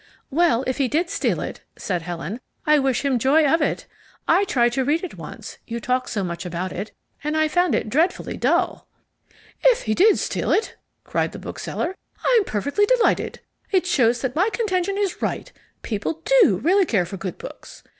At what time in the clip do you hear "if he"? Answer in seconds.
0.65-0.87, 9.63-9.93